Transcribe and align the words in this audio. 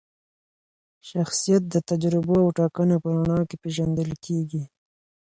شخصیت 1.09 1.63
د 1.69 1.75
تجربو 1.89 2.35
او 2.43 2.49
ټاکنو 2.57 2.95
په 3.03 3.09
رڼا 3.17 3.39
کي 3.49 3.55
پیژندل 3.63 4.11
کیږي. 4.25 4.63